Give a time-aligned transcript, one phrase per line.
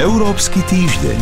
[0.00, 1.20] Európsky týždeň.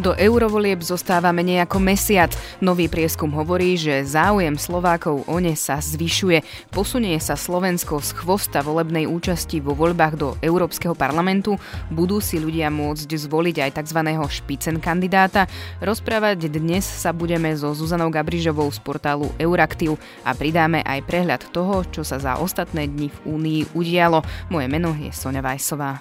[0.00, 2.32] Do eurovolieb zostáva menej ako mesiac.
[2.64, 6.40] Nový prieskum hovorí, že záujem Slovákov o ne sa zvyšuje.
[6.72, 11.60] Posunie sa Slovensko z chvosta volebnej účasti vo voľbách do Európskeho parlamentu.
[11.92, 14.00] Budú si ľudia môcť zvoliť aj tzv.
[14.24, 15.44] špicen kandidáta.
[15.84, 21.84] Rozprávať dnes sa budeme so Zuzanou Gabrižovou z portálu Euraktiv a pridáme aj prehľad toho,
[21.92, 24.24] čo sa za ostatné dni v Únii udialo.
[24.48, 26.00] Moje meno je Sonja Vajsová.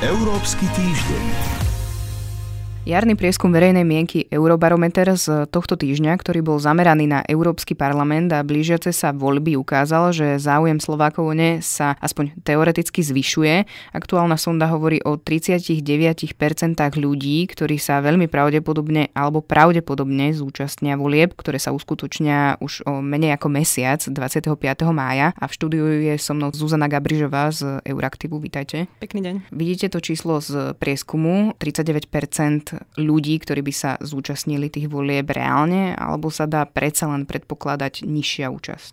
[0.00, 1.61] Európsky týždeň.
[2.82, 8.42] Jarný prieskum verejnej mienky Eurobarometer z tohto týždňa, ktorý bol zameraný na Európsky parlament a
[8.42, 13.70] blížiace sa voľby ukázal, že záujem Slovákov o ne sa aspoň teoreticky zvyšuje.
[13.94, 15.78] Aktuálna sonda hovorí o 39%
[16.98, 23.38] ľudí, ktorí sa veľmi pravdepodobne alebo pravdepodobne zúčastnia volieb, ktoré sa uskutočnia už o menej
[23.38, 24.58] ako mesiac 25.
[24.90, 28.42] mája a v štúdiu je so mnou Zuzana Gabrižová z Euraktivu.
[28.42, 28.90] Vítajte.
[28.98, 29.34] Pekný deň.
[29.54, 36.28] Vidíte to číslo z prieskumu 39% ľudí, ktorí by sa zúčastnili tých volieb reálne, alebo
[36.28, 38.92] sa dá predsa len predpokladať nižšia účasť?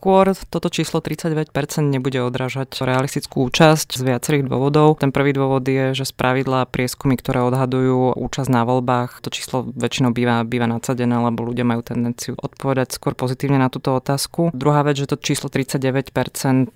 [0.00, 1.52] Skôr toto číslo 39%
[1.84, 4.96] nebude odrážať realistickú účasť z viacerých dôvodov.
[4.96, 9.68] Ten prvý dôvod je, že z pravidla prieskumy, ktoré odhadujú účasť na voľbách, to číslo
[9.68, 14.48] väčšinou býva, býva nadsadené, lebo ľudia majú tendenciu odpovedať skôr pozitívne na túto otázku.
[14.56, 16.16] Druhá vec, že to číslo 39%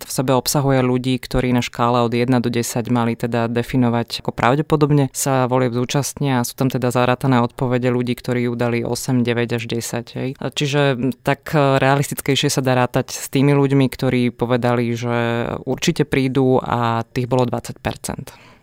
[0.05, 2.61] v sebe obsahuje ľudí, ktorí na škále od 1 do 10
[2.93, 8.21] mali teda definovať ako pravdepodobne sa volieb zúčastnia a sú tam teda zarátané odpovede ľudí,
[8.21, 10.13] ktorí udali 8, 9 až 10.
[10.13, 10.29] Hej.
[10.37, 10.81] Čiže
[11.25, 17.31] tak realistickejšie sa dá rátať s tými ľuďmi, ktorí povedali, že určite prídu a tých
[17.31, 17.79] bolo 20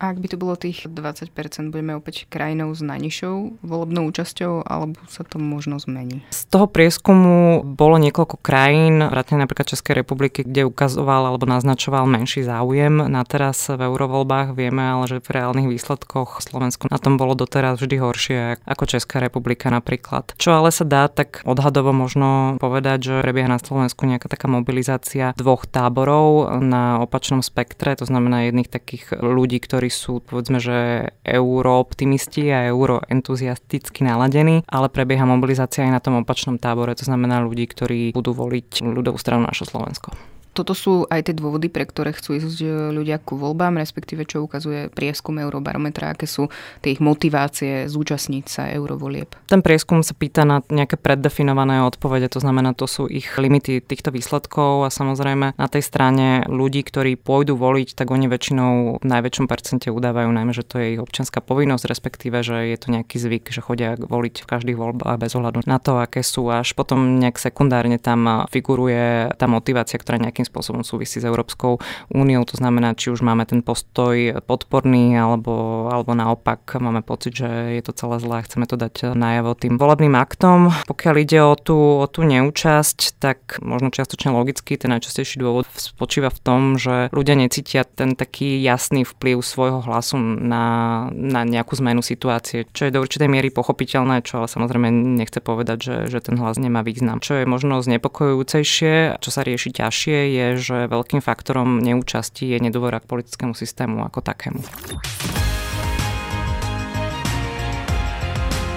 [0.01, 1.29] ak by to bolo tých 20%,
[1.69, 6.25] budeme opäť krajinou s najnižšou volebnou účasťou, alebo sa to možno zmení?
[6.33, 12.41] Z toho prieskumu bolo niekoľko krajín, vrátane napríklad Českej republiky, kde ukazoval alebo naznačoval menší
[12.41, 14.57] záujem na teraz v eurovoľbách.
[14.57, 19.21] Vieme ale, že v reálnych výsledkoch Slovensko na tom bolo doteraz vždy horšie ako Česká
[19.21, 20.33] republika napríklad.
[20.41, 25.37] Čo ale sa dá tak odhadovo možno povedať, že prebieha na Slovensku nejaká taká mobilizácia
[25.37, 32.49] dvoch táborov na opačnom spektre, to znamená jedných takých ľudí, ktorí sú povedzme, že eurooptimisti
[32.49, 38.15] a euroentuziasticky naladení, ale prebieha mobilizácia aj na tom opačnom tábore, to znamená ľudí, ktorí
[38.15, 40.15] budú voliť ľudovú stranu naše Slovensko
[40.51, 44.43] toto sú aj tie dôvody, pre ktoré chcú ísť e, ľudia ku voľbám, respektíve čo
[44.43, 46.51] ukazuje prieskum Eurobarometra, aké sú
[46.83, 49.31] tie ich motivácie zúčastniť sa eurovolieb.
[49.47, 54.11] Ten prieskum sa pýta na nejaké preddefinované odpovede, to znamená, to sú ich limity týchto
[54.11, 59.45] výsledkov a samozrejme na tej strane ľudí, ktorí pôjdu voliť, tak oni väčšinou v najväčšom
[59.47, 63.51] percente udávajú najmä, že to je ich občianská povinnosť, respektíve, že je to nejaký zvyk,
[63.51, 66.47] že chodia voliť v každých voľbách bez ohľadu na to, aké sú.
[66.51, 71.77] Až potom nejak sekundárne tam figuruje tá motivácia, ktorá nejakým nejakým spôsobom súvisí s Európskou
[72.09, 72.41] úniou.
[72.49, 77.81] To znamená, či už máme ten postoj podporný, alebo, alebo naopak máme pocit, že je
[77.85, 80.73] to celé zlé a chceme to dať najavo tým volebným aktom.
[80.89, 86.33] Pokiaľ ide o tú, o tú neúčasť, tak možno čiastočne logicky ten najčastejší dôvod spočíva
[86.33, 92.01] v tom, že ľudia necítia ten taký jasný vplyv svojho hlasu na, na nejakú zmenu
[92.01, 94.89] situácie, čo je do určitej miery pochopiteľné, čo ale samozrejme
[95.21, 97.19] nechce povedať, že, že ten hlas nemá význam.
[97.19, 103.09] Čo je možno znepokojujúcejšie, čo sa rieši ťažšie, že veľkým faktorom neúčasti je nedôvera k
[103.09, 104.61] politickému systému ako takému.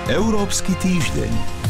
[0.05, 1.65] Európsky týždeň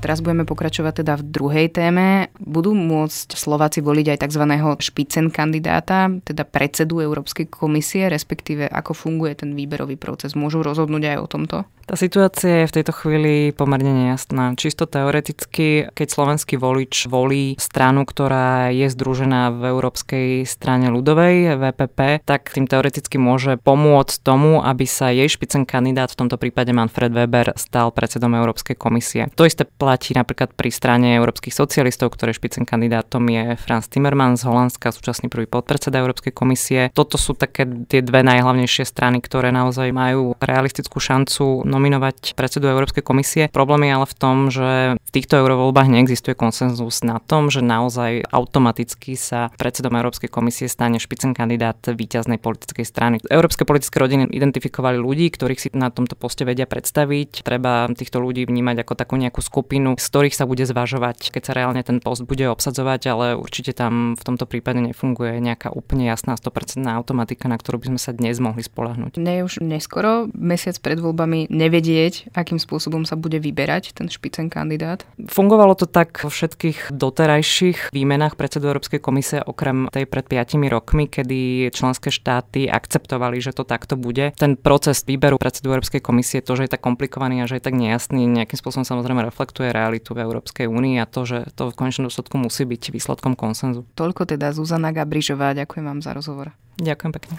[0.00, 2.32] teraz budeme pokračovať teda v druhej téme.
[2.40, 4.44] Budú môcť Slováci voliť aj tzv.
[4.80, 10.32] špicen kandidáta, teda predsedu Európskej komisie, respektíve ako funguje ten výberový proces.
[10.32, 11.56] Môžu rozhodnúť aj o tomto?
[11.90, 14.54] Tá situácia je v tejto chvíli pomerne nejasná.
[14.54, 22.22] Čisto teoreticky, keď slovenský volič volí stranu, ktorá je združená v Európskej strane ľudovej, VPP,
[22.22, 27.10] tak tým teoreticky môže pomôcť tomu, aby sa jej špicen kandidát, v tomto prípade Manfred
[27.10, 29.26] Weber, stal predsedom Európskej komisie.
[29.34, 34.46] To isté platí napríklad pri strane európskych socialistov, ktoré špicen kandidátom je Franz Timmermans z
[34.46, 36.94] Holandska, súčasný prvý podpredseda Európskej komisie.
[36.94, 43.00] Toto sú také tie dve najhlavnejšie strany, ktoré naozaj majú realistickú šancu nominovať predsedu Európskej
[43.00, 43.48] komisie.
[43.48, 48.28] Problém je ale v tom, že v týchto eurovoľbách neexistuje konsenzus na tom, že naozaj
[48.28, 53.16] automaticky sa predsedom Európskej komisie stane špicen kandidát víťaznej politickej strany.
[53.32, 57.40] Európske politické rodiny identifikovali ľudí, ktorých si na tomto poste vedia predstaviť.
[57.40, 61.52] Treba týchto ľudí vnímať ako takú nejakú skupinu z ktorých sa bude zvažovať, keď sa
[61.54, 66.34] reálne ten post bude obsadzovať, ale určite tam v tomto prípade nefunguje nejaká úplne jasná
[66.34, 69.16] 100% automatika, na ktorú by sme sa dnes mohli spolahnuť.
[69.16, 75.06] Je už neskoro, mesiac pred voľbami nevedieť, akým spôsobom sa bude vyberať ten špicen kandidát?
[75.30, 81.06] Fungovalo to tak vo všetkých doterajších výmenách predsedu Európskej komisie, okrem tej pred 5 rokmi,
[81.06, 84.34] kedy členské štáty akceptovali, že to takto bude.
[84.34, 87.78] Ten proces výberu predsedu Európskej komisie, to, že je tak komplikovaný a že je tak
[87.78, 92.10] nejasný, nejakým spôsobom samozrejme reflektuje realitu v Európskej únii a to, že to v konečnom
[92.10, 93.86] dôsledku musí byť výsledkom konsenzu.
[93.94, 96.50] Toľko teda Zuzana Gabrižová, ďakujem vám za rozhovor.
[96.80, 97.34] Ďakujem pekne.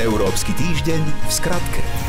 [0.00, 2.01] Európsky týždeň v skratke.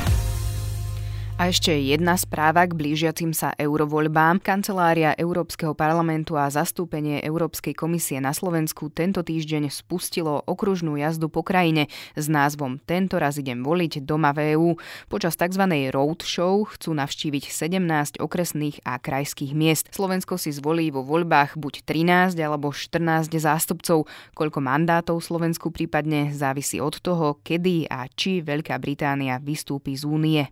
[1.44, 4.40] A ešte jedna správa k blížiacim sa eurovoľbám.
[4.40, 11.44] Kancelária Európskeho parlamentu a zastúpenie Európskej komisie na Slovensku tento týždeň spustilo okružnú jazdu po
[11.44, 14.80] krajine s názvom Tento raz idem voliť doma v EU.
[15.12, 15.68] Počas tzv.
[15.92, 19.92] road show chcú navštíviť 17 okresných a krajských miest.
[19.92, 24.07] Slovensko si zvolí vo voľbách buď 13 alebo 14 zástupcov.
[24.31, 30.48] Koľko mandátov Slovensku prípadne závisí od toho, kedy a či Veľká Británia vystúpi z únie.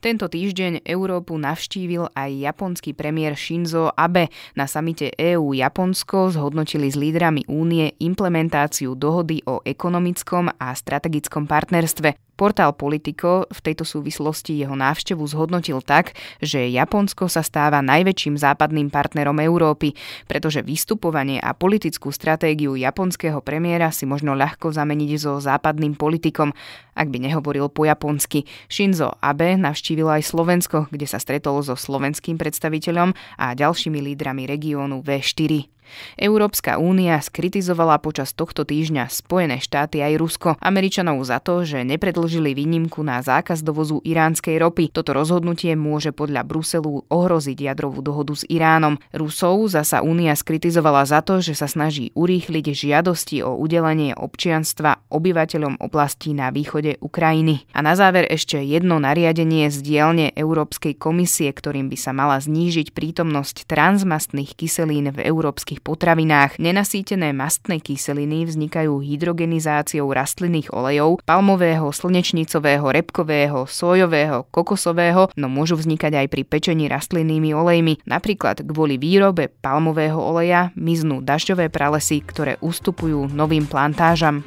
[0.00, 4.28] Tento týždeň Európu navštívil aj japonský premiér Shinzo Abe.
[4.58, 12.25] Na samite EU-Japonsko zhodnotili s lídrami únie implementáciu dohody o ekonomickom a strategickom partnerstve.
[12.36, 16.12] Portál Politico v tejto súvislosti jeho návštevu zhodnotil tak,
[16.44, 19.96] že Japonsko sa stáva najväčším západným partnerom Európy,
[20.28, 26.52] pretože vystupovanie a politickú stratégiu japonského premiéra si možno ľahko zameniť so západným politikom,
[26.92, 28.44] ak by nehovoril po japonsky.
[28.68, 35.00] Shinzo Abe navštívil aj Slovensko, kde sa stretol so slovenským predstaviteľom a ďalšími lídrami regiónu
[35.00, 35.75] V4.
[36.16, 42.52] Európska únia skritizovala počas tohto týždňa Spojené štáty aj Rusko Američanov za to, že nepredlžili
[42.52, 44.92] výnimku na zákaz dovozu iránskej ropy.
[44.92, 48.98] Toto rozhodnutie môže podľa Bruselu ohroziť jadrovú dohodu s Iránom.
[49.12, 55.80] Rusov zasa únia skritizovala za to, že sa snaží urýchliť žiadosti o udelenie občianstva obyvateľom
[55.80, 57.68] oblastí na východe Ukrajiny.
[57.72, 62.92] A na záver ešte jedno nariadenie z dielne Európskej komisie, ktorým by sa mala znížiť
[62.92, 66.56] prítomnosť transmastných kyselín v európskych všetkých potravinách.
[66.56, 76.24] Nenasýtené mastné kyseliny vznikajú hydrogenizáciou rastlinných olejov, palmového, slnečnicového, repkového, sojového, kokosového, no môžu vznikať
[76.24, 78.00] aj pri pečení rastlinnými olejmi.
[78.08, 84.40] Napríklad kvôli výrobe palmového oleja miznú dažďové pralesy, ktoré ustupujú novým plantážam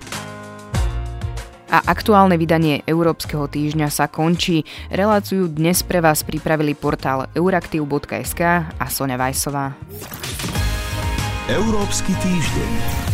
[1.69, 4.65] a aktuálne vydanie Európskeho týždňa sa končí.
[4.89, 8.41] Reláciu dnes pre vás pripravili portál euraktiv.sk
[8.73, 9.77] a Sonja Vajsová.
[11.49, 13.08] Európsky týždeň.